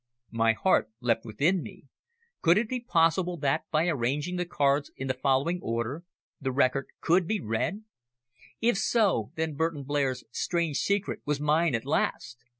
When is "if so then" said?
8.59-9.53